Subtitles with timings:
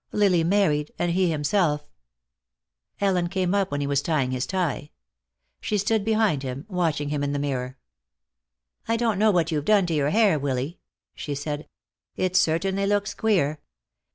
[0.11, 1.87] Lily married, and he himself
[2.99, 4.89] Ellen came up when he was tying his tie.
[5.59, 7.77] She stood behind him, watching him in the mirror.
[8.87, 10.79] "I don't know what you've done to your hair, Willy,"
[11.13, 11.67] she said;
[12.15, 13.61] "it certainly looks queer."